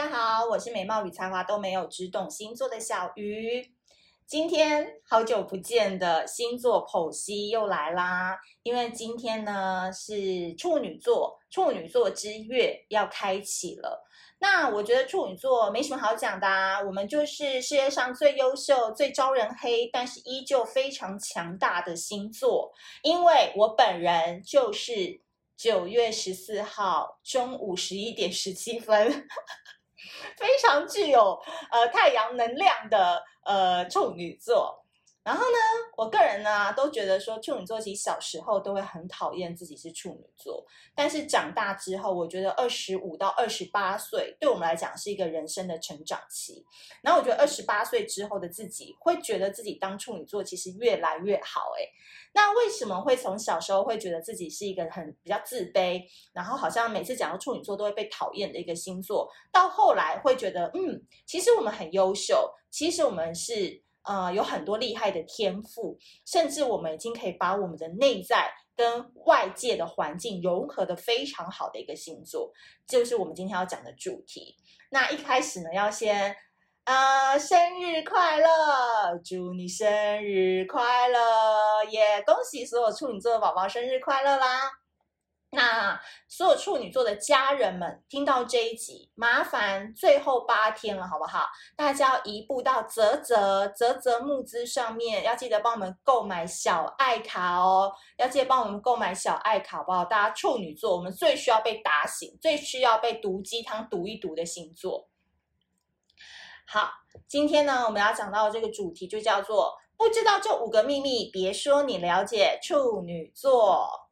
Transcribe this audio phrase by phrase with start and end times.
[0.00, 3.74] 大家好，我是美貌与才华都没有，只懂星座的小鱼。
[4.26, 14.08] 今天好久不见的星座剖析又来啦，因为今天呢是处女座，处女座之月要开启了。
[14.38, 22.72] 那我觉得处女座没什么好讲的啊，我们就是世界上最优秀、最招人黑，但是依旧非常强大的星座。
[23.02, 25.20] 因为我本人就是
[25.58, 29.28] 九月十四号中午十一点十七分。
[30.36, 34.79] 非常具有呃太阳能量的呃处女座。
[35.22, 35.58] 然后呢，
[35.98, 46.64] 我个人呢都觉得说，处女座其实小时候都会很讨厌自己是处女座，但是长大之后，我觉得二十五到二十八岁对我们来讲是一个人生的成长期。
[47.02, 51.72] 然后我觉得二十八岁之后的自己会觉得自己当处女座其实越来越好。
[51.78, 51.90] 诶，
[52.32, 63.82] 那为什么会从小时候会觉得自己是一个很比较自卑，然后好像每次讲到处女座都会被讨厌的一个星座，到后来会觉得嗯，其实我们很优秀，其实我们是。
[64.02, 72.50] 呃，有很多厉害的天赋，甚至我们已经可以把我们的内在跟外界的环境融合得非常好的一个星座，
[72.86, 74.56] 就是我们今天要讲的主题。
[74.90, 76.34] 那一开始呢，要先
[76.84, 78.46] 呃，生日快乐，
[79.22, 79.86] 祝你生
[80.24, 84.62] 日快乐，也、恭喜所有处女座的宝宝生日快乐啦！
[85.52, 91.48] 那所有处女座的家人们听到这一集，麻烦最后八天了，好不好？
[91.76, 100.04] 大家要移步到泽泽泽泽募资上面，要记得帮我们购买小爱卡哦，要记得帮我们购买小爱卡，好不好？
[100.04, 105.08] 大家处女座，我们最需要被打醒，最需要被毒鸡汤毒一毒的星座。
[106.64, 106.92] 好，
[107.26, 114.09] 今天呢，我们要讲到这个主题就叫做不知道这五个秘密，别说你了解处女座。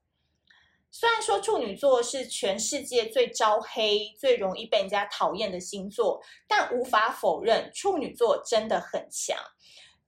[0.90, 9.36] 虽然说处女座是全世界最招黑、最容易被人家讨厌的星座，但无法否认处女座真的很强。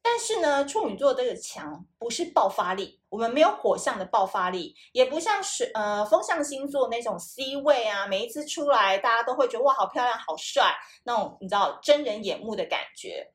[0.03, 10.75] 但是呢，处女座这个强不是爆发力，我们没有火象的爆发力，也不像是呃风象星座那种 C 位啊，每一次出来大家都会觉得哇好漂亮、好帅
[11.05, 13.31] 那种，你知道真人眼目的感觉。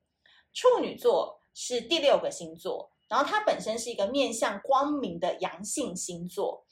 [0.51, 6.64] 处女座是第六个星座，然后它本身是一个面向光明的阳性星座。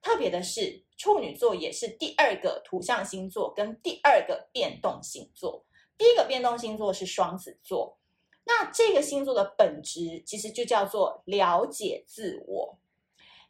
[0.00, 5.64] 特别的是，处女座也是第二个土象星座跟第二个变动星座。
[5.96, 7.98] 第一个变动星座是双子座，
[8.44, 12.78] 那这个星座的本质其实就叫做了解自我。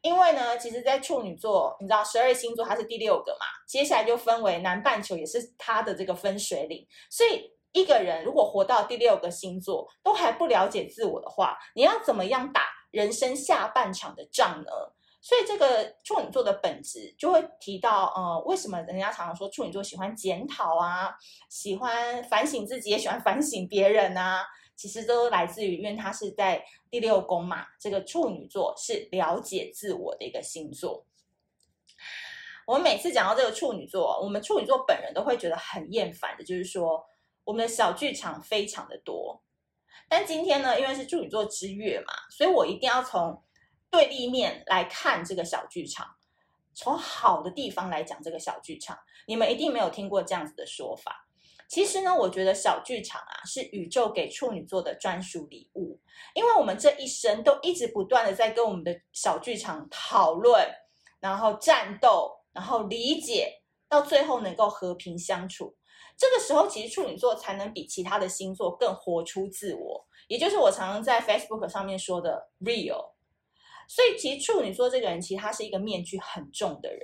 [0.01, 6.87] 因为呢，其实，在处女座，你知道十二星座它是第六个嘛，接下来就分为南半球也是它的这个分水岭。
[7.11, 14.71] 所以，一个人如果活到第六个星座都还不了解自我的话，你要怎么样打人生下半场的仗呢？
[15.21, 21.13] 所以这个处女座的本质就会提到，呃，为什么人家常常说处女座喜欢检讨啊，
[21.51, 24.47] 喜欢反省自己，也喜欢反省别人啊？
[24.77, 27.67] 其实都来自于，因为他是在第六宫嘛。
[27.81, 31.05] 这个处女座是了解自我的一个星座。
[32.65, 37.05] 我们每次讲到这个处女座，我们处女座本人都会觉得很厌烦的，就是说
[37.43, 39.43] 我们的小剧场非常的多。
[40.09, 43.43] 但今天呢，因为是处女座之月嘛，所以我一定要从。
[43.91, 46.07] 对立面来看这个小剧场，
[46.75, 51.27] 从好的地方来讲这个小剧场，你们一定没有听过这样子的说法。
[51.69, 56.01] 其实呢，我觉得小剧场啊是宇宙给处女座的专属礼物，
[56.35, 60.67] 因为我们这一生都一直不断的在跟我们的小剧场讨论，
[61.21, 65.77] 然后战斗，然后理解，到最后能够和平相处。
[66.17, 73.13] 这个时候，其实处女座才能比其他的星座更活出自我，也就是我常常在 Facebook 上面说的 real。
[73.89, 77.01] 所以，其实处女座这个人，其实他是一个面具很重的人。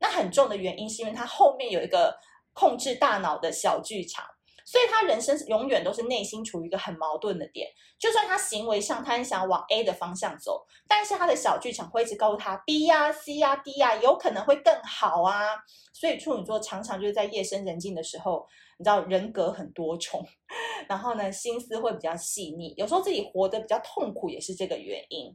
[0.00, 2.14] 那很重的原因，是因为他后面有一个
[2.52, 4.26] 控制大脑的小剧场，
[4.64, 7.68] 所以他人生永远都是内心处于一个很矛盾的点。
[7.98, 15.56] 就算他行为上他很想往 A 的方向走，但是他的小剧场会一直告诉他 B 呀、C 呀、D 呀，有可能会更好啊。
[15.94, 18.46] 所以处女座常常就是在夜深人静的时候，
[18.78, 20.26] 你知道人格很多重，
[20.88, 25.34] 然后呢，心思会比较细腻，有时候自己活得比较痛苦，也是这个原因。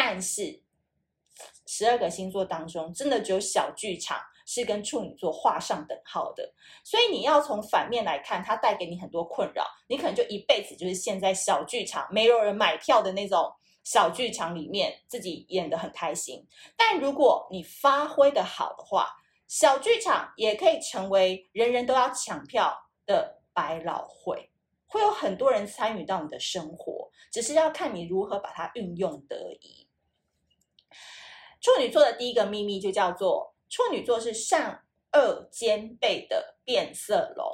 [0.00, 0.62] 但是，
[1.66, 4.16] 十二个星座当中，真的只有小剧场
[4.46, 6.54] 是跟处女座画上等号的。
[6.84, 13.52] 所以你要从反面来看，它带给你很多困扰，你可能就一辈子就是陷在小剧场，没有人买票的那种
[13.82, 16.46] 小剧场里面，自己演得很开心。
[16.76, 19.16] 但如果你发挥的好的话，
[19.48, 22.72] 小剧场也可以成为人人都要抢票
[23.04, 24.52] 的百老汇。
[24.90, 29.87] 会有很多人参与到你的生活，只是要看你如何把它运用得宜。
[31.60, 37.46] 处女座的第一个秘密就叫做处女座是善恶兼备的变色龙。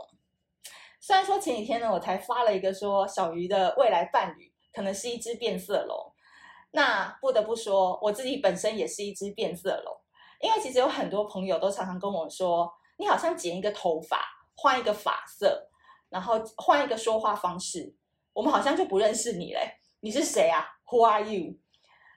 [1.00, 6.14] 虽然说前几天呢，我才发了一个说小鱼的未来伴侣可能是一只变色龙，
[6.70, 9.94] 那不得不说我自己本身也是一只变色龙，
[10.40, 14.24] 因为其实有很多朋友都常常跟我说，你好像剪一个头发，
[14.56, 15.68] 换一个发色，
[16.08, 17.94] 然后换一个说话方式，
[18.32, 21.58] 我们好像就不认识你嘞，你是谁啊？Who are you？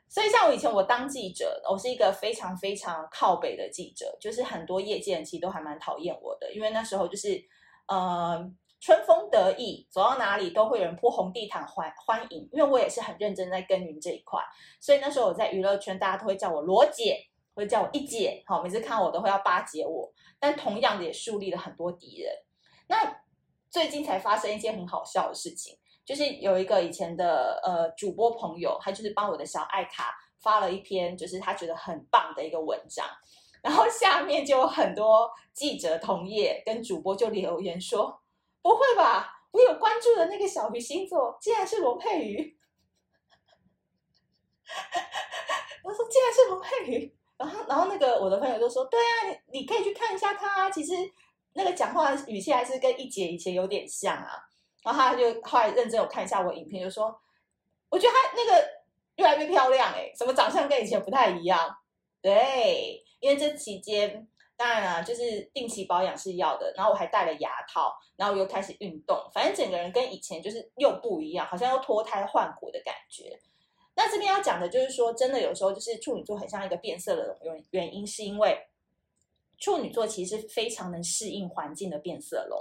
[0.10, 7.44] 所以，像我以前我当记者，我是一个非常非常靠北的记者，就是很多业界人其实都还蛮讨厌我的，因为那时候就是，
[7.88, 8.40] 呃，
[8.80, 14.42] 春风得意，走到哪里都会有人铺红地毯欢欢迎，因为我也是很认真在耕耘这一块，
[14.80, 17.20] 所以那时候我在娱乐圈，大家都会叫我罗姐，
[17.54, 22.32] 会叫我一姐，好，每次看我都会要巴结我，但同样的也树立了很多敌人。
[22.88, 23.24] 那
[23.70, 25.78] 最近才发生一件很好笑的事情。
[26.08, 33.06] 就是有一个以前的呃主播朋友，他就是帮我的小爱卡发了一篇，就是他觉得很棒的一个文章，
[33.62, 38.22] 然后下面就有很多记者同业跟主播就留言说
[38.64, 42.56] ：“不会吧，我有关注的那个小鱼星座，竟然是罗佩瑜。”
[45.84, 50.94] 我说：“竟然是罗佩瑜。”然后然后那个我的朋友就说：“对啊，你可以去看一下他啊，其实
[51.52, 54.44] 那个讲话语气还是跟一姐以前有点像啊。”
[54.88, 57.14] 然后他就后来认真有看一下我影片，就说
[57.92, 58.70] ：“我觉得他那个
[59.18, 61.78] 越来越漂亮，哎，什么长相跟以前不太一样。”
[62.24, 64.26] 对，因为这期间
[64.56, 66.74] 当然啊，就是定期保养是要的。
[66.78, 73.38] 然后我还戴了牙套，然后我又开始运动，反正整个人跟以前就是又不一样，好像又脱胎换骨的感觉。
[73.94, 78.58] 那这边要讲的就是说，真的有时候就是处女座很像一个变色的原，原因是因为
[79.58, 82.60] 处女座其实非常能适应环境的变色龙。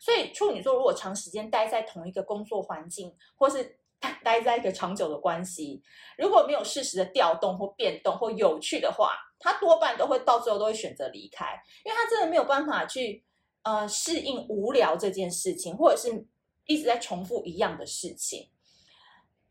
[0.00, 3.78] 所以处女座如果长时间待在同一个工作环境，或是
[4.22, 5.82] 待在一个长久的关系，
[6.16, 13.24] 如果没有适时的调动或变动或有趣的话，他多半都会到最后都会选择离开，因为他真的没有办法去
[13.62, 16.26] 呃适应无聊这件事情，或者是
[16.66, 18.50] 一直在重复一样的事情。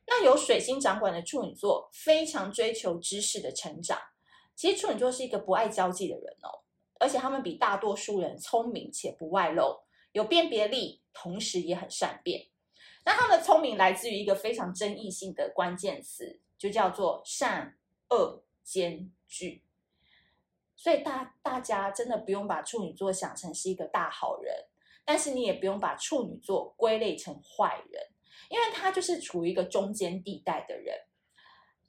[0.06, 4.00] 那有水星掌管的处女座非常追求知识的成长，
[4.56, 6.64] 其实处女座是一个不爱交际的人哦，
[7.00, 9.82] 而且他们比大多数人聪明且不外露。
[10.14, 12.48] 有辨别力，同时也很善变。
[13.06, 17.78] 那他们的聪明来自于一个非常争议性的关键词，就叫做善
[18.10, 19.64] 恶兼具。
[20.76, 24.66] 所以大大家真的不用把处女座想成是一个大好人，
[25.06, 28.04] 但是你也不用把处女座归类成坏人，
[28.50, 30.96] 因为他就是处于一个中间地带的人。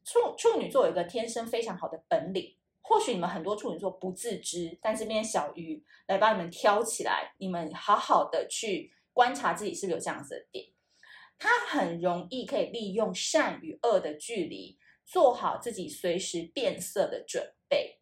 [0.05, 2.57] 处处女座有一个天生非常好的本领。
[2.89, 10.69] 或许你们很多处女座不自知，但这边小鱼来帮你们挑起来，你们好好的去观察自己是不是有这样子的点。
[11.39, 17.99] 他很容易可以利用善与恶的距离，做好自己随时变色的准备。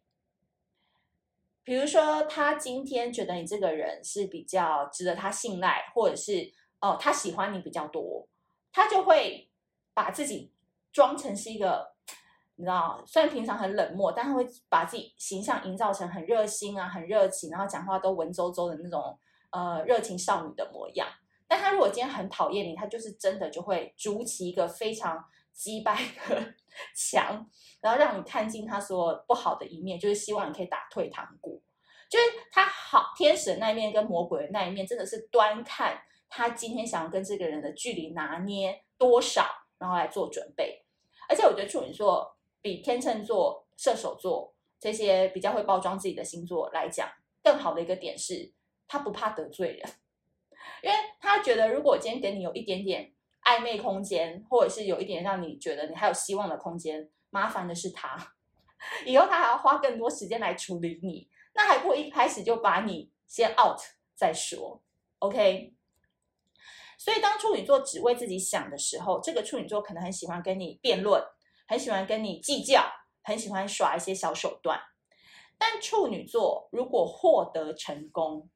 [1.65, 8.25] 比如说，他今天觉得你这个人是比较值得他信赖，或者是哦，他喜欢你比较多，
[8.71, 9.51] 他就会
[9.93, 10.53] 把自己
[10.93, 11.96] 装成是一个。
[12.59, 19.15] 你知道，虽然平常很冷漠，但他会把自己形象营造成很热心啊、很热情，然后讲话都文绉绉的那种
[19.51, 21.07] 呃热情少女的模样。
[21.47, 25.23] 但他如果今天很讨厌你，他就是真的就会筑起一个非常
[25.53, 25.95] 击败
[26.27, 26.53] 的
[26.97, 27.47] 墙，
[27.79, 31.61] 然后让你看尽他所不好的一面，就是希望你可以打退堂鼓。
[32.09, 39.45] 就是他好天使的那一面跟魔鬼的那一面，真的是端看他今天想要跟这个人的距离拿捏多少，
[39.77, 40.83] 然后来做准备。
[41.29, 42.35] 而且我觉得处女座。
[42.67, 47.09] 比天秤座、射手座这些比较会包装自己的星座来讲，
[47.41, 48.51] 更好的一个点是，
[48.89, 49.89] 他不怕得罪人，
[50.83, 53.13] 因为他觉得如果今天给你有一点点
[53.45, 58.35] 暧昧空间，或者是有一点让你觉得你还有希望的空间，麻烦的是他，
[59.07, 63.79] 以后他还要花更多时间来处理你，那还不如一开始就把你先 out
[64.13, 64.81] 再说
[65.19, 65.73] ，OK？
[66.97, 71.23] 所以当处女座只为自己想的时候，这个处女座可能很喜欢跟你辩论。
[71.67, 72.83] 很喜欢跟你计较，
[73.23, 74.79] 很喜欢耍一些小手段。
[75.57, 78.49] 但处女座如果获得成功，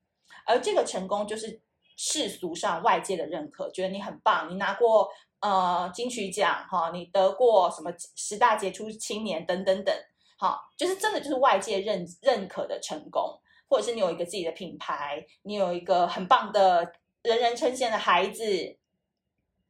[0.45, 1.61] 而这个成功就是
[1.97, 9.95] 世俗上外界的认可，觉得你很棒，你拿过呃金曲奖哈，你得过什么十大杰出青年等等等，
[10.37, 18.77] 好，就是真的就是外界认认可的成功，或者是你有一个自己的品牌，你有一个很棒的人人称羡的孩子、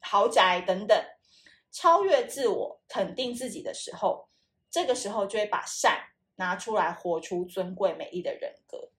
[0.02, 1.02] 豪宅等等。
[1.72, 4.28] 超越自我、肯定自己的时候，
[4.70, 8.92] 这个时候就会把善拿出来，活出尊贵美丽的人格。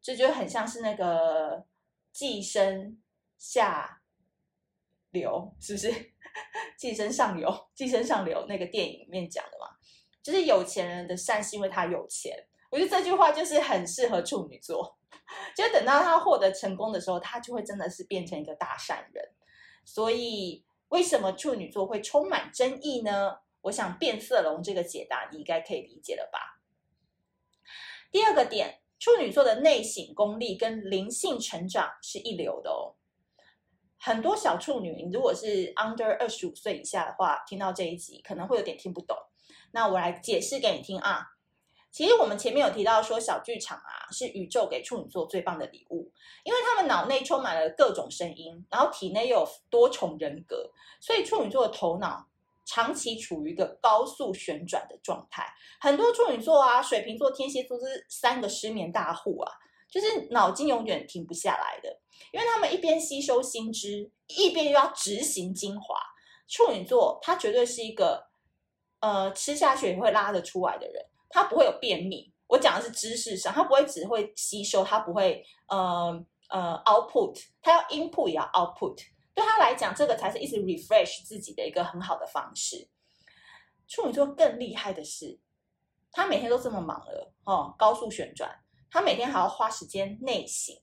[0.00, 1.64] 这就很像是那个
[2.10, 3.00] 寄生
[3.38, 4.02] 下
[5.10, 6.12] 流，是不是？
[6.78, 9.76] 寄生上流，寄生上流那个电影里面讲的嘛，
[10.22, 12.34] 就是有钱人的善是因为他有钱，
[12.70, 14.98] 我觉得这句话就是很适合处女座，
[15.54, 19.22] 就等到他获得成功的时候，他就会真的是变成一个大善人。
[19.84, 23.38] 所以，为什么处女座会充满争议呢？
[23.62, 26.60] 我想变色龙这个解答你应该可以理解了吧？
[28.10, 32.96] 第二个点，处女座的内省功力跟灵性成长是一流的哦。
[33.96, 39.16] 很多小处女，你如果是 under 二十五岁以下的话，听到这一集可能会有点听不懂。
[39.70, 41.26] 那我来解释给你听啊。
[41.92, 46.10] 其实我们前面有提到说，小剧场啊是宇宙给处女座最棒的礼物，
[46.42, 50.70] 因为他们脑内充满了各种声音，然后体内又有多重人格，
[51.00, 52.26] 所以处女座的头脑
[52.64, 55.46] 长期处于一个高速旋转的状态。
[55.80, 59.52] 很多处女座啊、水瓶座、天蝎座是三个失眠大户啊，
[59.90, 61.98] 就是脑筋永远停不下来的。
[62.32, 65.94] 因为他们一边吸收新知，一边又要执行精华。
[66.48, 68.28] 处女座他绝对是一个，
[69.00, 72.32] 呃，吃下去也会拉得出来的人，他不会有便秘。
[72.46, 78.96] 我讲的是知识上，他不会只会吸收，他不会呃呃 output，他要 input 也要 output。
[79.34, 82.88] 对他来讲，这个才是一直 refresh 自己的一个很好的方式。
[83.88, 85.40] 处女座更厉害的是，
[86.10, 88.60] 他每天都这么忙了哦，高速旋转，
[88.90, 90.76] 他每天还要花时间内省。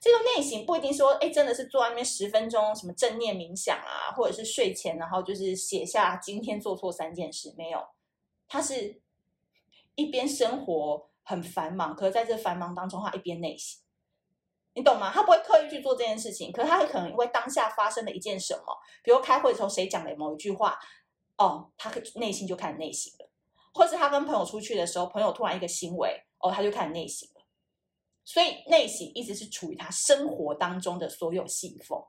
[0.00, 7.84] 这个内省不一定说，哎，真的是坐在那边十分钟，什么正念冥想啊，或者是睡前，然后就是写下今天做错三件事，没有。
[8.46, 9.01] 他是
[9.94, 13.80] 一边生活很繁忙，可是在这繁忙当中，他一边内省，
[14.74, 15.12] 你懂吗？
[15.12, 20.78] 他不会刻意去做这件事情，可是他可能因为当下发生了一件什么，比如开会的时候谁讲了某一句话，
[21.36, 23.30] 哦，他内心就开始内省了，
[23.74, 27.42] 或是他跟朋友出去的时候，朋友突然一个行为，哦，他就开始内省了。
[28.24, 32.00] 所以内省一直是处于他生活当中的所有细缝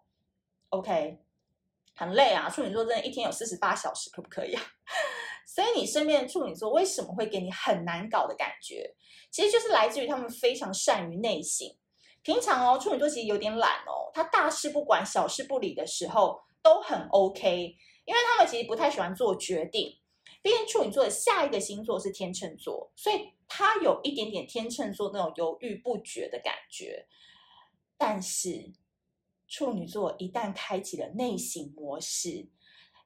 [0.70, 1.20] ，OK，
[1.96, 2.48] 很累啊。
[2.50, 4.62] 处女座真的一天有四十八小时，可不可以啊？
[5.46, 8.96] 所以你身边的处女座为什么会给你很难搞的感觉？
[9.32, 11.68] 其实就是来自于他们非常善于内省。
[12.22, 20.00] 平常哦，处女座其实有点懒哦，他大事不管，小事不理的时候都很 OK，因为他们其实不太喜欢做决定。
[20.42, 27.08] 毕竟处女座的下一个星座是天秤座，所以他有一点点天秤座那种犹豫不决的感觉。
[27.98, 28.74] 但是
[29.48, 32.48] 处女座一旦开启了内省模式，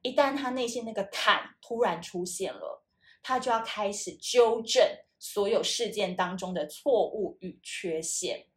[0.02, 2.84] 一旦他内心那个坎突然出现了，
[3.22, 4.84] 他就要开始纠正
[5.20, 8.48] 所有事件当中的错误与缺陷。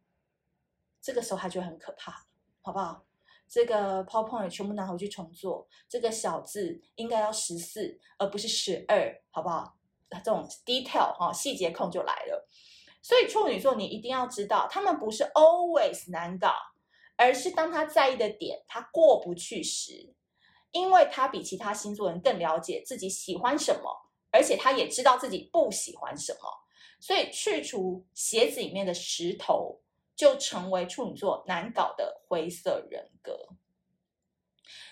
[1.01, 2.27] 这个时候他就很可怕，
[2.61, 3.03] 好不好？
[3.47, 9.77] 这个 PowerPoint 全部拿回去重做，这个小字应该要十四，而不是十二，好不好？
[10.09, 12.47] 这种 detail 哈，细节控就来了。
[13.01, 16.53] 所以处女座，你一定要知道，他们不是 always 难搞，
[17.17, 20.13] 而是当他在意的点他过不去时，
[20.71, 26.39] 因为他比其他星座人更了解自己喜欢什么，而且他也知道自己不喜欢什么，
[26.99, 29.81] 所以去除鞋子里面的石头。
[30.13, 33.49] 就成为处女座难搞的灰色人格，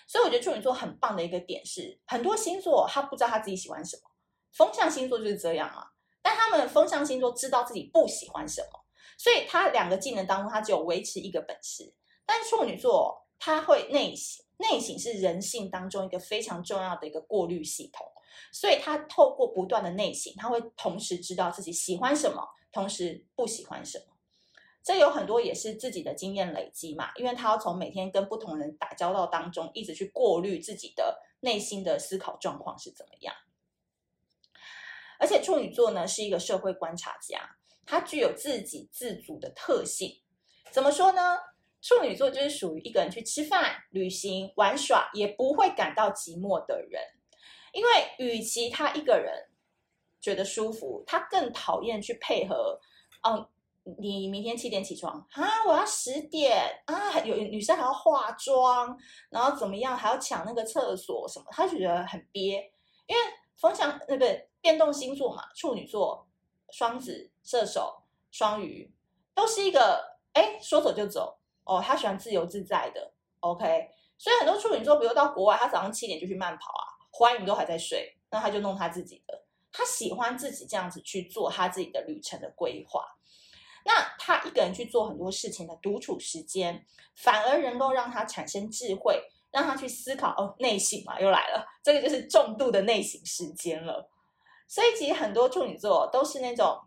[0.08, 4.10] 所以我觉得处女座很棒的一个点是，很多星座他不知道他自己喜欢什么，
[4.50, 5.92] 风象星座就是这样啊。
[6.20, 8.84] 但他们风象星座知道自己不喜欢什么，
[9.16, 11.94] 所以他两个技能当中，他只有维持一个本事。
[12.26, 18.06] 但处女座他会内省，内省是人性当中一个非常重要的一个过滤系统，
[18.52, 24.04] 所以他透过不断的内省，他会同时知道自己喜欢什么，同时不喜欢什么。
[24.82, 33.34] 这有很多也是自己的经验累积嘛，因为他要从每天跟不同人打交道当中，一直去过滤自己的内心的思考状况是怎么样。
[35.18, 40.22] 而且处女座呢是一个社会观察家，他具有自给自足的特性。
[40.70, 41.36] 怎么说呢？
[41.80, 47.02] 处女座就是属于一个人去吃饭、旅行、玩耍也不会感到寂寞的人，
[47.72, 49.50] 因为与其他一个人
[50.20, 52.78] 觉得舒服，他更讨厌去配合，
[53.28, 53.46] 嗯。
[53.98, 55.64] 你明天七点起床啊？
[55.66, 57.18] 我要十点啊！
[57.24, 58.96] 有女生还要化妆，
[59.30, 59.96] 然后怎么样？
[59.96, 61.46] 还要抢那个厕所什么？
[61.50, 62.72] 他就觉得很憋。
[63.06, 63.22] 因为
[63.56, 66.28] 风象那个变动星座嘛，处女座、
[66.70, 68.94] 双子、射手、双鱼，
[69.34, 71.82] 都是一个哎说走就走哦。
[71.84, 73.88] 他喜欢自由自在的，OK。
[74.18, 79.42] 所以很多处女座，比如到国外，他早上七点就去慢跑啊，欢迎都还在睡，那他就弄他自己的。
[79.72, 83.04] 他喜欢自己这样子去做他自己的旅程的规划。
[83.84, 86.84] 那他一个人去做很多事情的独处时间，
[87.16, 90.34] 反而能够让他产生智慧，让他去思考。
[90.36, 94.10] 哦，内省嘛，又来了，这个就是重度的内省时间了。
[94.68, 96.78] 所以其实很多处女座都是那种，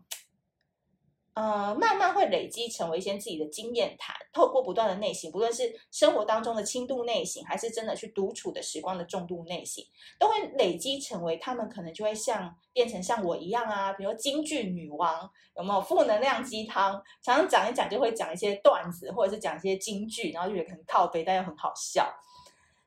[1.34, 9.84] 呃，慢慢会累积成为一些自己的经验谈，透过不断的内省，不论是生活当中的轻度内省，还是真的去独处的时光的重度内省，
[10.16, 22.14] 都会累积成为他们可能就会像变成像我一样啊，比如说金句女王，有没有负能量鸡汤，常常讲一讲就会讲一些段子，或者是讲一些金句，然后就觉得很靠背，但又很好笑。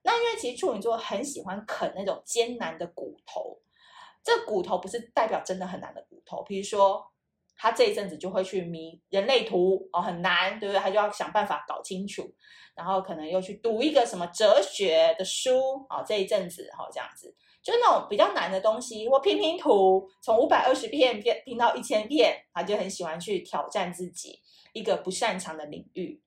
[0.04, 3.60] 那因为其实处女座很喜欢啃那种艰难的骨头，
[4.24, 7.12] 这骨头不是代表真的很难的骨头，比如说。
[7.58, 10.80] 他这一阵子就会去迷人类图哦，很难，对不对？
[10.80, 12.32] 他就要想办法搞清楚，
[12.76, 15.60] 然后可能又去读一个什么哲学的书
[15.90, 24.40] 哦，这一阵子哈，这样子，就那种比较难的东西，或拼拼图，从五百二十片拼拼到一千片，他就很喜欢去挑战自己
[24.74, 26.22] 一个不擅长的领域。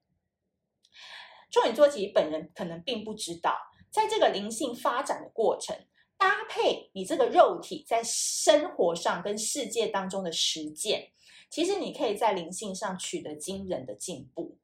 [1.52, 3.56] 处女座其实本人可能并不知道，
[3.90, 5.76] 在这个灵性发展的过程，
[6.18, 11.12] 搭配你这个肉体在生活上跟世界当中的实践。
[11.50, 14.56] 其实你可以在灵性上取得惊人的进步，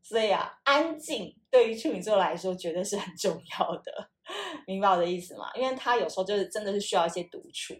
[0.00, 4.10] 所以啊，安静对于处女座来说绝对是很重要的，
[4.66, 5.50] 明白我的意思吗？
[5.56, 7.74] 因为他有时候就是真的是需要一些独处。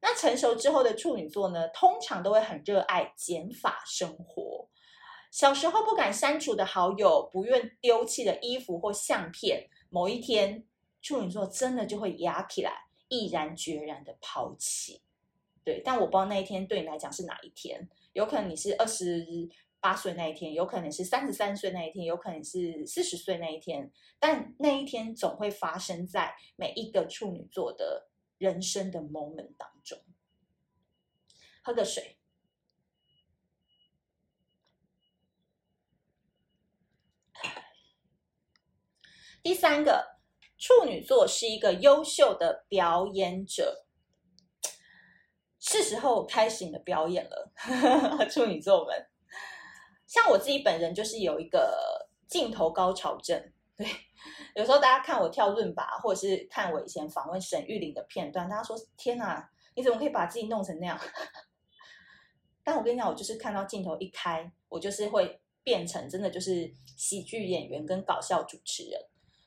[0.00, 4.70] 那成熟之后的处女座呢，通常都会很热爱减法生活。
[5.30, 10.64] 小时候不敢删除的好友，不愿丢弃的衣服或相片，某一天
[11.02, 12.72] 处女座真的就会压起来，
[13.08, 15.02] 毅然决然的抛弃。
[15.64, 19.48] 对，但我不知道那一天对你来讲是哪一天，有可能你是二十
[19.78, 29.98] 八岁那一天，有可能是三十三岁那一天，有可能是四十岁那一天，但那一天总会发生在每一个处女座的人生的 moment 当中。
[31.62, 32.16] 喝个水。
[39.42, 40.18] 第三个，
[40.58, 43.86] 处女座是一个优秀的表演者。
[45.60, 47.52] 是时候开始你的表演了，
[48.28, 49.06] 处女座们。
[50.06, 53.86] 像我自己本人就是有一个镜头高潮症，对。
[54.56, 60.98] 有时候大家看我跳伦巴，或者是看我以前访问沈玉玲的片段，大家说：“天哪，你怎么可以把自己弄成那样？”
[62.64, 69.00] 但我跟你讲，我就是看到镜头一开，我就是会变成真的就是喜剧演员跟搞笑主持人。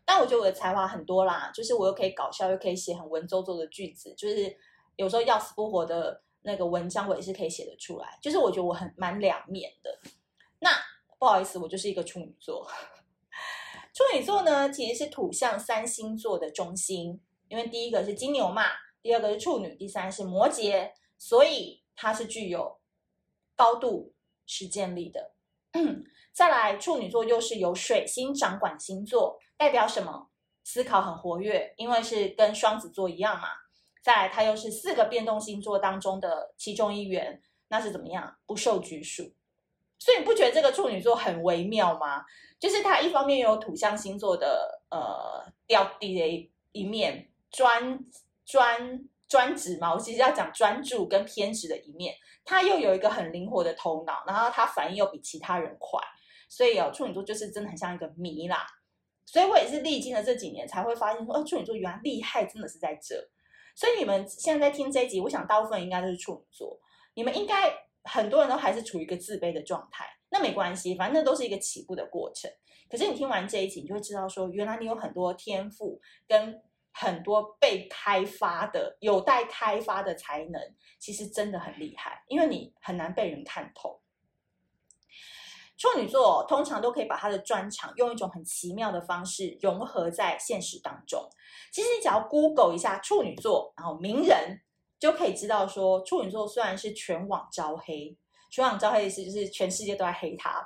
[0.06, 4.56] 但我觉得我的才华很多啦，就是我又可以搞笑，又可以写很文绉绉的句子，就是。
[4.96, 8.18] 有时候要死不活的那个文章，我也是可以写得出来。
[8.22, 10.00] 就是我觉得我很蛮两面的。
[10.60, 10.70] 那
[11.20, 12.68] 不好意思，我就是一个处女座。
[13.94, 18.64] 处女座呢，其实是土象三星座的中心，因为第一个是金牛嘛，
[19.02, 22.80] 第二个是处女，第三是摩羯，所以它是具有
[23.56, 24.14] 高度
[24.46, 25.34] 实践力的。
[26.34, 30.30] 再来，处女座又是由水星掌管星座，代表什么？
[30.64, 33.50] 思考很活跃，因为是跟双子座一样嘛。
[34.04, 38.36] 再来，它又是四个变动星座当中的其中一员，那是怎么样？
[38.46, 39.32] 不受拘束。
[39.98, 42.26] 所以你不觉得这个处女座很微妙吗？
[42.60, 47.98] 就是它一方面有土象星座的呃掉地的一面，专
[48.46, 52.14] 专专职嘛，我其实要讲专注跟偏执的一面。
[52.44, 55.98] 它又有一个很灵活的头脑，然后它反应又比其他人快，
[56.50, 58.68] 所以哦，处女座就是真的很像一个谜啦。
[59.26, 63.30] 所以我也是历经了这几年才会发现说，哦，处女座原来厉害，真的是在这。
[63.76, 66.80] 所以你们现在在听这一集，我想大部分应该都是处女座。
[67.16, 72.52] 你们应该很多人都还是处于一个自卑的状态，那没关系，反正那都是一个起步的过程。
[72.90, 80.62] 可是你听完这一集，你就会知道说，原来你有很多天赋跟很多被开发的、有待开发的才能，
[81.00, 84.03] 其实真的很厉害，因为你很难被人看透。
[85.76, 91.28] 处女座通常都可以把他的专长用一种很奇妙的方式融合在现实当中。
[91.72, 94.62] 其实你只要 Google 一下处女座，然后名人，
[95.00, 98.16] 就可以知道说，处女座虽然是全网招黑，
[98.52, 100.66] 全网招黑的意思就是全世界都在黑他，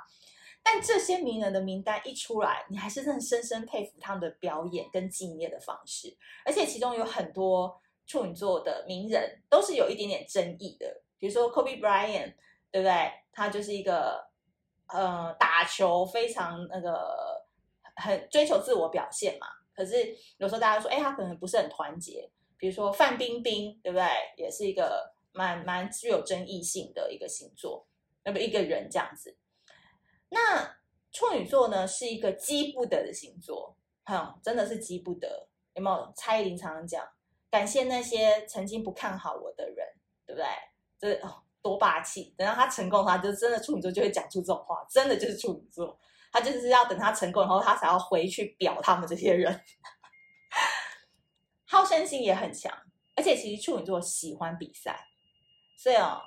[0.62, 6.16] 但这些名人的名单一出来，你还是真的深深佩服他们的表演跟敬业的方式。
[6.44, 12.34] 而且其中有很多处女座的名人都是有一点点争议的，比如说 Kobe Bryant，
[12.70, 13.10] 对不对？
[13.32, 14.27] 他就是一个。
[14.88, 17.44] 呃，打球非常那个
[17.96, 22.30] 很追求自我表现嘛，可是有时候大家说，哎，他可能不是很团结。
[22.56, 24.04] 比如说范冰冰，对不对？
[24.36, 27.86] 也是一个蛮蛮具有争议性的一个星座，
[28.24, 29.36] 那么一个人这样子。
[30.30, 30.76] 那
[31.12, 35.48] 处女座呢，是一个积不得的星座，哼，真的是积不得。
[35.74, 36.12] 有没有？
[36.16, 37.08] 蔡依林常常讲，
[37.48, 39.86] 感谢那些曾经不看好我的人，
[40.26, 40.48] 对不对？
[40.98, 41.44] 这哦。
[41.68, 42.34] 多霸气！
[42.36, 45.98] 等到他成功的话，就真的处女座就会讲出这种话，真的就是处女座，
[46.32, 49.60] 他就是要等他成功，然后他才要回去表他们这些人。
[51.66, 52.72] 好胜心也很强，
[53.14, 54.98] 而且其实处女座喜欢比赛，
[55.76, 56.22] 所以哦，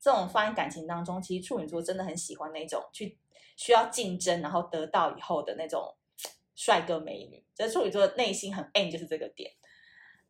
[0.00, 3.18] 这种放在感情当中，其实处女座真的很喜欢那种去
[3.56, 5.94] 需要竞争，然后得到以后的那种
[6.54, 7.44] 帅哥美女。
[7.54, 9.52] 这处女座内心很 M 就是这个点。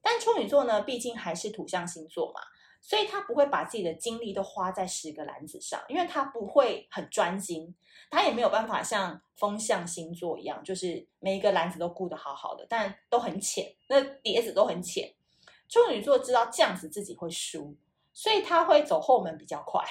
[0.02, 2.40] 但处女座呢，毕竟还是土象星座嘛，
[2.81, 7.75] 所以他不会把自己的精力都花在十个篮子上，因为他不会很专心，
[8.11, 15.12] 他也没有办法像风象星座一样，就是每一个篮子都顾得好好的，但都很浅，那碟子都很浅。
[15.69, 17.77] 处女座知道这样子自己会输，
[18.12, 19.85] 所以他会走后门比较快，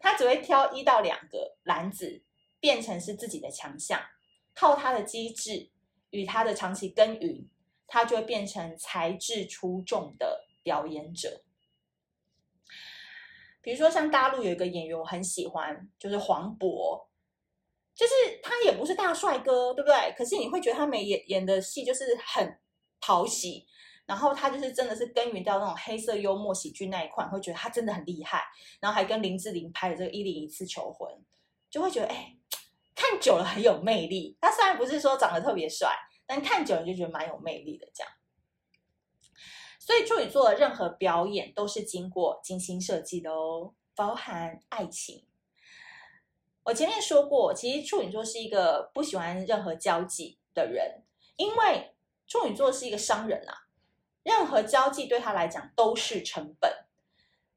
[0.00, 2.22] 他只会挑一到两个篮子
[2.58, 4.00] 变成是自己的强项，
[4.54, 5.70] 靠他的机智
[6.10, 7.48] 与他的长期耕耘。
[7.94, 11.42] 他就会变成才智出众的表演者。
[13.62, 17.06] 比如说，像大陆有一个演员，我很喜欢，就是黄渤，
[17.94, 20.14] 就是他也不是大帅哥，对不对？
[20.18, 22.58] 可是你会觉得他每演演的戏就是很
[23.00, 23.66] 讨喜，
[24.04, 28.42] 然后他就是真的是耕耘到那种黑色幽默喜剧那一块，会觉得他真的很厉害。
[28.80, 31.10] 然后还跟林志玲拍的这个《一零一次求婚》，
[31.70, 32.36] 就会觉得哎，
[32.94, 34.36] 看久了很有魅力。
[34.40, 35.96] 他虽然不是说长得特别帅。
[36.24, 38.10] 但看久了就觉得蛮有魅力的，这样。
[39.92, 45.26] 所以处女座的任何表演都是经过精心设计的哦，包含爱情。
[46.62, 51.02] 我前面说过，其实处女座是一个不喜欢任何交际的人，
[51.36, 51.94] 因为
[52.26, 53.66] 处女座是一个商人啊，
[54.22, 56.72] 任何交际对他来讲都是成本。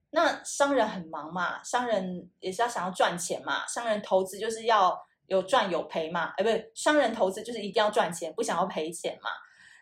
[0.10, 5.06] 那商人很忙嘛，商人也是要想要赚钱嘛，商人投资就是要。
[5.28, 6.36] 有赚有赔嘛？
[6.38, 9.32] 哎，不对，商人投资就是一定要赚钱，不想要赔钱嘛。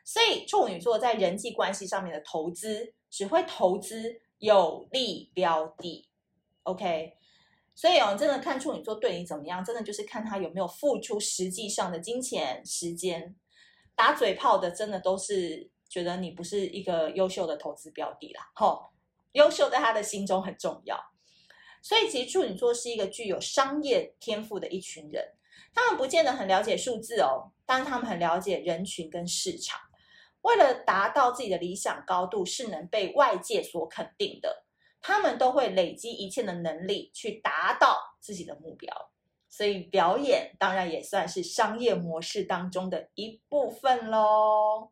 [0.03, 6.09] 所以处女座在人际关系上面的投资，只会投资有利标的。
[6.63, 7.17] OK，
[7.73, 13.35] 所以哦，真的看处女座对你怎么样，真的就是看他有没有付出实际上的金钱、时间。
[13.95, 18.49] 打嘴炮的，真的都是觉得你不是一个优秀的投资标的啦。
[18.55, 18.89] 吼，
[19.33, 20.97] 优秀在他的心中很重要。
[21.81, 25.33] 所以，其实处女座是一个具有商业天赋的一群人。
[25.75, 29.79] 他们不见得很了解数字哦，但是他们很了解人群跟市场。
[30.43, 34.63] 为了达到自己的理想高度，是能被外界所肯定的，
[35.01, 39.11] 他们都会累积一切的能力去达到自己的目标。
[39.49, 44.91] 所以，表演当然也算是商业模式当中的一部分喽。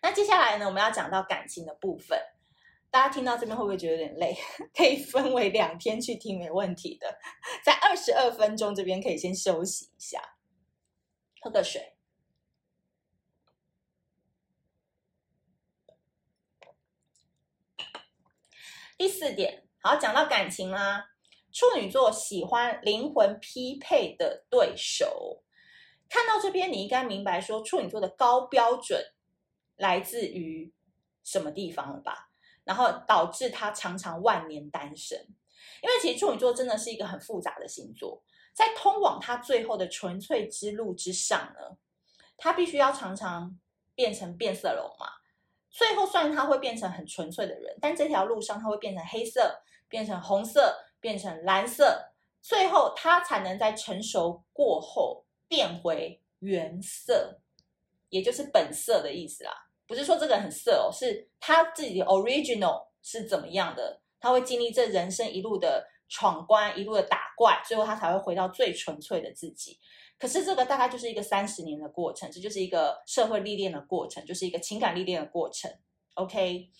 [0.00, 2.18] 那接下来呢，我们要讲到感情的部分。
[2.90, 4.34] 大家听到这边会不会觉得有点累？
[4.74, 7.18] 可以分为两天去听，没问题的。
[7.62, 10.36] 在二十二分钟这边可以先休息一下，
[11.42, 11.95] 喝个水。
[18.98, 21.10] 第四点，好，讲到感情啦。
[21.52, 25.42] 处女座喜欢灵魂匹配的对手。
[26.08, 29.12] 看到这边，你应该明白说处女座的高标准
[29.76, 30.72] 来自于
[31.22, 32.30] 什么地方了吧？
[32.64, 35.18] 然后导致他常常万年单身，
[35.82, 38.22] 因为其实处女座真的是一个很复杂的星座，
[38.54, 41.76] 在通往他最后的纯粹之路之上呢，
[42.38, 43.58] 他必须要常常
[43.94, 45.06] 变成变色龙嘛。
[45.76, 57.38] 最后虽然他会变成很纯粹的人，但这条路上他会变成黑色，变成红色，变成蓝色，最后他才能在成熟过后变回原色，
[58.08, 59.52] 也就是本色的意思啦。
[59.86, 64.00] 不是说这个很色哦，是他自己的 original 是怎么样的？
[64.18, 69.78] 他会经历这人生一路的闯关，一路的打怪，最后他才会回到最纯粹的自己。
[70.18, 75.70] 可是这个大概就是一个三十年的过程，这就是一个社会历练的过程，就是一个情感历练的过程。
[76.14, 76.70] OK，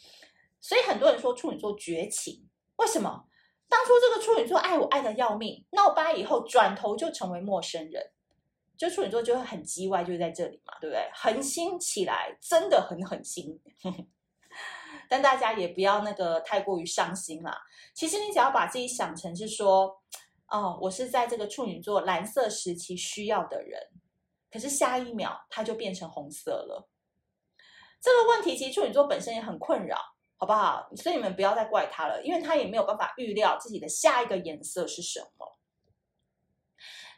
[0.60, 3.24] 所以很多人说处女座绝情，为什么？
[3.68, 8.12] 当初这个处女座爱我爱得要命，闹掰以后转头就成为陌生人。
[8.78, 11.08] 就处女座就会很机歪，就在这里嘛，对不对？
[11.14, 13.58] 狠心起来，真的很狠心。
[15.08, 17.56] 但大家也不要那个太过于伤心啦。
[17.94, 20.02] 其实你只要把自己想成是说，
[20.48, 23.80] 哦，我是在这个处女座蓝色时期需要的人，
[24.50, 26.88] 可是下一秒它就变成红色了。
[28.00, 29.98] 这个问题其实处女座本身也很困扰，
[30.36, 30.88] 好不好？
[30.94, 35.58] 所以你们不要再怪他了，因为他也没有办法预料自己的下一个颜色是什么。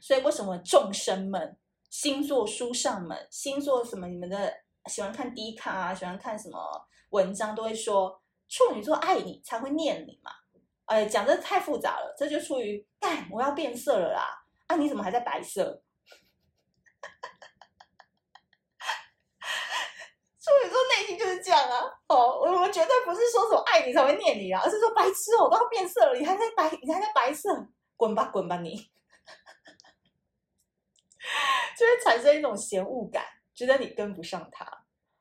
[0.00, 1.58] 所以为什么众生们、
[1.90, 4.54] 星座书上们、星座什么你们的
[4.86, 10.30] 喜欢看 D 卡啊，喜欢看什么文章，都会说处女座爱你才会念你嘛？
[10.88, 14.42] 哎，讲的太复杂了，这就出于干我要变色了啦！
[14.66, 15.82] 啊，你怎么还在白色？
[20.40, 21.84] 处女座内心就是这样啊！
[22.06, 28.74] 哦，我们绝对不是说什么爱你才会念你啊，而是说白痴哦，我都要变色了，你还在白，你还在白色，滚吧滚吧你！
[31.76, 34.77] 就会产生一种嫌恶感，觉得你跟不上他。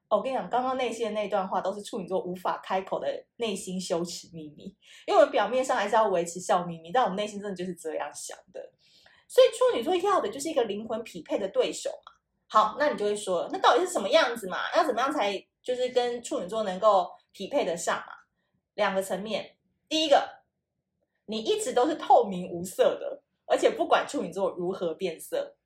[0.09, 4.63] 我跟你讲，刚刚那些那段话都是处女座无法开口的内心羞耻秘密，
[5.05, 8.71] 因为我们表面上还是要维持笑眯眯，但我们内心真的就是这样想的。
[9.27, 12.13] 所以处女座要的就是一个灵魂匹配的对手嘛。
[12.47, 14.57] 好，那你就会说，那到底是什么样子嘛？
[14.73, 18.13] 要怎么样才就是跟处女座能够匹配得上嘛？
[18.75, 19.57] 两个层面，
[19.89, 20.45] 第一个，
[21.25, 25.57] 你一直都是透明无色的，而且不管处女座如何变色。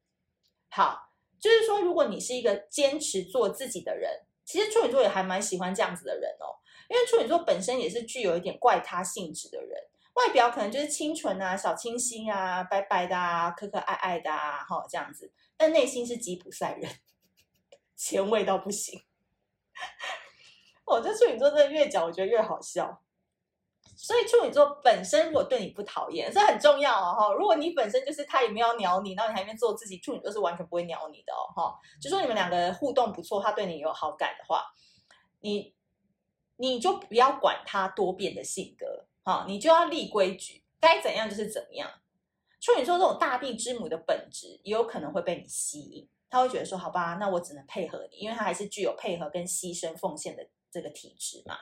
[0.72, 4.10] 好，就是说，如果你是一个坚持做自己的人，
[4.52, 6.60] 其实处女座也还蛮喜欢这样子的人哦，
[6.90, 9.82] 因为处女座本身也是具有一点怪他性质的人，
[10.16, 16.92] 外表可能就是清纯啊、小清新啊、白白的啊、可可爱爱的啊，哈，这样子，但内心是吉普赛人，
[17.96, 19.02] 前卫到不行。
[20.84, 23.02] 我 这处女座真的越讲，我觉得越好笑。
[24.04, 27.34] 所以处女座本身如果对你不讨厌，这很重要哦哈。
[27.34, 31.80] 如果你本身就是他也没有鸟你，然后你还没做自己，处女座是完全不会鸟你的哦哈。
[32.02, 34.66] 就说你们两个互动不错，他对你有好感的话，
[35.42, 35.76] 你
[36.58, 41.88] 你就不要管他多变的性格哈，你就要立规矩，该怎样就是怎样。
[42.60, 51.56] 处女座这种大地之母的本质也有可能会被你吸引，他会觉得说好吧，那我只能配合你，因为他还是具有配合跟牺牲奉献的这个体质嘛。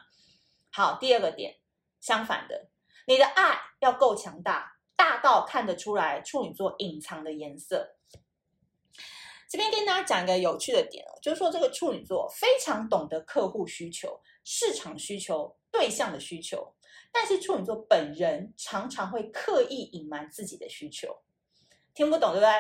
[0.71, 1.58] 好，第二个点。
[1.99, 2.69] 相反的，
[3.07, 7.95] 你的爱要够强大，大到看得出来处女座隐藏的颜色。
[9.49, 16.75] 这边跟大家讲一个有趣的点哦，就是说这个处女座非常懂得客户需求、市场需求、对象的需求，
[17.12, 21.23] 但是处女座本人常常会刻意隐瞒自己的需求。
[21.95, 22.51] 听不懂对不对？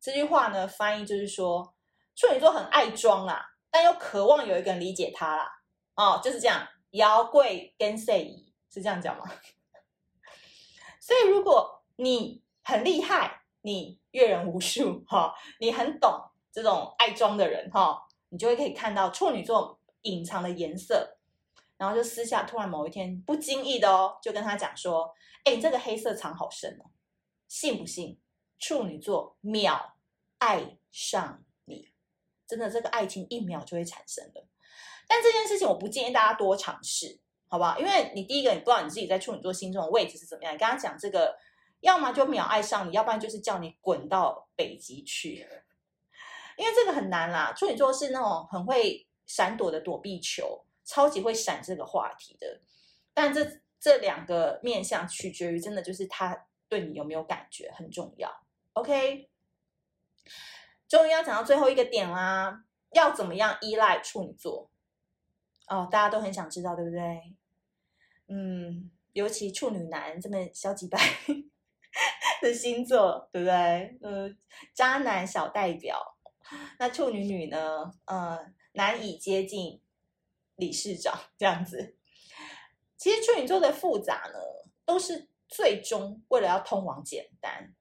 [0.00, 1.74] 这句话呢，翻译就是说
[2.16, 5.46] 处女座很爱装啊，但又渴望有一个人理解他啦。
[5.94, 8.51] 哦，就是这样，姚贵跟赛仪。
[8.72, 9.24] 是这样讲吗？
[10.98, 21.18] 所以如果你很厉害，你阅人无数哈，你很懂这种爱装的人哈，你就会可以看到处女座隐藏的颜色，
[21.76, 25.12] 然后就私下突然某一天不经意的哦，就跟他讲说
[25.44, 26.90] ：“哎，这个黑色藏好深哦，
[27.48, 28.18] 信不信？
[28.58, 29.96] 处女座秒
[30.38, 31.92] 爱上你，
[32.46, 34.46] 真的这个爱情一秒就会产生的。
[35.08, 37.20] 但这件事情我不建议大家多尝试。”
[37.52, 40.54] 好不好，因为你第一个你不知道你自己在处女座心中的位置是怎么样。
[40.54, 41.36] 你跟他讲这个，
[41.80, 45.46] 要么就秒爱上你，要不然就是叫你滚到北极去。
[46.56, 52.58] 因为这个很难啦，处女座是那种很会闪躲的躲避球，超级会闪这个话题的。
[53.12, 53.46] 但这
[53.78, 58.34] 这两个面向取决于真的就是他对你有没有感觉很重要。
[58.72, 59.28] OK，
[60.88, 64.70] 终于要讲到最后一个点啦，要怎么样依赖处女座？
[65.68, 67.36] 哦，大家都很想知道，对不对？
[68.34, 70.98] 嗯，尤其处女男这么小几百
[72.40, 73.98] 的星座，对不对？
[74.00, 74.34] 呃，
[74.72, 76.16] 渣男小代表，
[76.78, 77.92] 那处女女呢？
[78.06, 78.38] 呃，
[78.72, 79.82] 难以接近
[80.56, 81.94] 理事长这样子。
[82.96, 84.38] 其实处女座的复杂呢，
[84.86, 87.74] 都是最终为了要通往简单。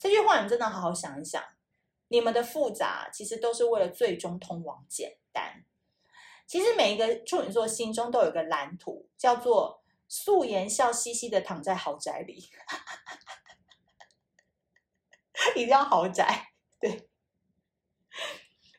[0.00, 1.40] 这句话你真的好好想一想，
[2.08, 5.64] 你们的复杂其实都是为了最终通往简单。
[6.50, 12.50] 其实每一个处女座心中都有一个蓝图，叫做素颜笑嘻嘻的躺在豪宅里，
[15.54, 16.48] 一定要豪宅，
[16.80, 17.08] 对，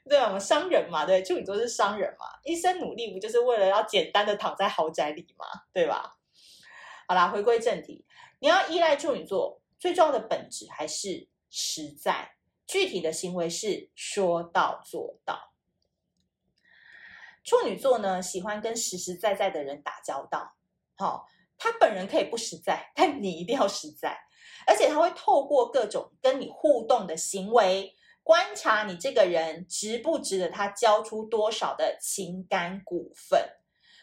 [0.03, 6.17] 对，我们商人嘛，对，处女座是商人嘛，一生努力不就是为了要简单的躺在豪宅里嘛，对吧？
[7.07, 8.05] 好啦，回归正题，
[8.39, 12.35] 你要依赖处女座，最重要的本质还是实在，
[12.67, 15.50] 具体的行为是说到做到。
[17.43, 20.55] 处女座呢，喜欢跟实实在在的人打交道。
[20.97, 21.23] 好、哦，
[21.57, 24.17] 他本人可以不实在，但你一定要实在。
[24.67, 33.57] 而且他会透过各种跟你互动的行为，观察你这个人值不值得他交出多少的情感股份。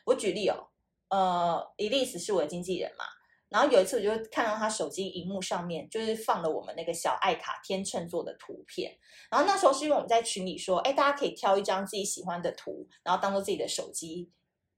[0.06, 0.68] 我举例哦，
[1.10, 3.04] 呃，Elise 是我的经纪人嘛。
[3.48, 8.98] 然后有一次，我就看到他手机荧幕上面就是放了我们那个小爱卡天秤座的图片。
[9.30, 14.30] 然后那时候是因为我们在群里说，哎，大家可以挑一张自己喜欢的图，然后当做自己的手机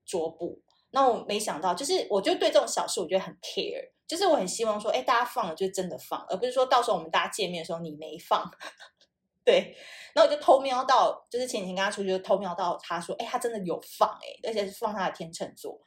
[0.06, 0.62] 桌布。
[0.92, 8.48] 那我没想到，就是我就对这种小事我觉得很 care，就是我很希望说，哎，大家放了就真的放，而不是说到时候我们大家见面的时候你没放。
[9.44, 9.74] 对，
[10.14, 15.80] 然后我就偷瞄到，就是前几天跟他出去就偷瞄到他说，哎，他真的有放，哎，而且是放他的天秤座。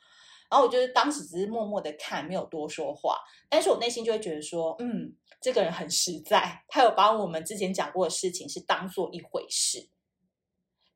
[0.54, 3.18] 然后我就是当时只是默默的看，没有多说话。
[3.50, 5.12] 但是我内心就会觉得说，嗯，
[5.42, 9.90] 这个人很实在，他有把我们之前讲过的事情是当做一回事。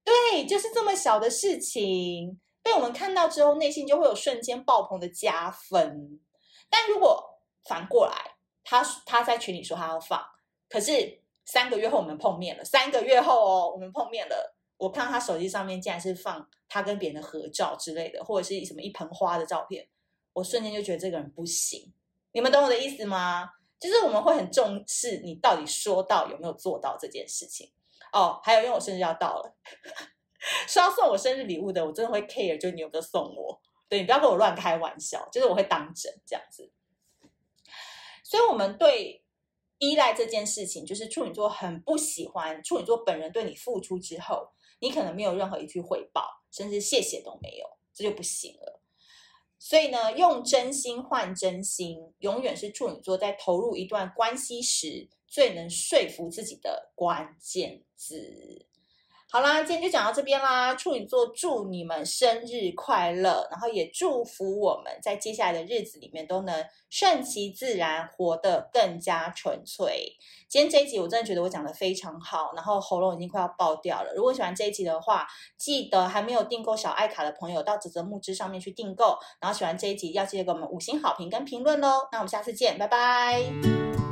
[0.04, 6.20] 对，就是这么小的事情，被我们看到之后，内心就会有瞬间爆棚的加分。
[6.70, 10.24] 但如果反过来，他他在群里说他要放，
[10.70, 19.88] 可是三个月后我们碰面了，三个月后哦，我们碰面了，我看到他手机上面竟然是放他跟别人的合照之类的，或者是什么一盆花的照片，
[20.34, 21.92] 我瞬间就觉得这个人不行。
[22.32, 23.52] 你们懂我的意思吗？
[23.80, 27.72] 就是我们会很重视你到底说到有没有做到这件事情
[28.12, 28.40] 哦。
[28.44, 29.56] 还有，因为我生日要到了，
[30.68, 33.62] 说要送我生日礼物的，我真的会 care，就你有没有送我？
[33.90, 36.72] 对，你不要跟我乱开玩笑，就是我会当真这样子。
[38.24, 39.24] 所以，我们对
[39.78, 48.82] 依赖这件事情，就是处女座很不喜欢处女座本人对你付出之后，你可能没有任何一句回报，甚至谢谢都没有，这就不行了。
[49.60, 58.68] 所以呢，用真心换真心，永远是处女座在投入一段关系时最能说服自己的关键字。
[59.30, 60.74] 好啦，今天就讲到这边啦。
[60.74, 70.16] 处女座祝你们生日快乐，然后也祝福我们在接下来的日子里面都能顺其自然，活得更加纯粹。
[70.48, 74.14] 今天这一集我真的觉得我讲得非常好，然后喉咙已经快要爆掉了。
[74.16, 79.18] 如果喜欢这一集的话，记得还没有订购小爱卡的朋友到啧啧募资上面去订购。
[79.42, 82.08] 然后喜欢这一集要记得给我们五星好评跟评论哦。
[82.14, 84.07] 那我们下次见，拜拜。